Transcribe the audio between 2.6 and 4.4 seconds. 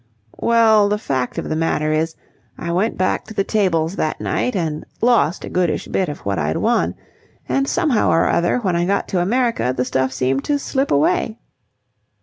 went back to the tables that